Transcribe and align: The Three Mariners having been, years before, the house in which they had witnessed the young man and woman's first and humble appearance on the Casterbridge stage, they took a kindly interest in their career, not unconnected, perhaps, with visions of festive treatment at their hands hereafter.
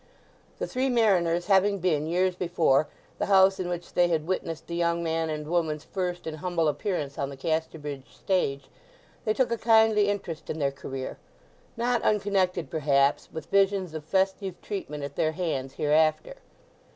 The 0.57 0.65
Three 0.65 0.89
Mariners 0.89 1.45
having 1.45 1.77
been, 1.77 2.07
years 2.07 2.33
before, 2.33 2.87
the 3.19 3.27
house 3.27 3.59
in 3.59 3.69
which 3.69 3.93
they 3.93 4.07
had 4.07 4.25
witnessed 4.25 4.65
the 4.65 4.73
young 4.75 5.03
man 5.03 5.29
and 5.29 5.45
woman's 5.47 5.83
first 5.83 6.25
and 6.25 6.37
humble 6.37 6.67
appearance 6.67 7.19
on 7.19 7.29
the 7.29 7.37
Casterbridge 7.37 8.11
stage, 8.17 8.65
they 9.25 9.33
took 9.35 9.51
a 9.51 9.59
kindly 9.59 10.07
interest 10.09 10.49
in 10.49 10.57
their 10.57 10.71
career, 10.71 11.19
not 11.77 12.01
unconnected, 12.01 12.71
perhaps, 12.71 13.29
with 13.31 13.51
visions 13.51 13.93
of 13.93 14.03
festive 14.03 14.59
treatment 14.63 15.03
at 15.03 15.15
their 15.17 15.33
hands 15.33 15.75
hereafter. 15.75 16.37